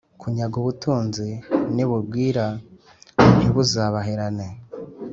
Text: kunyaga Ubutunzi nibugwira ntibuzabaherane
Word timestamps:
kunyaga 0.21 0.55
Ubutunzi 0.61 1.27
nibugwira 1.75 2.45
ntibuzabaherane 3.37 4.47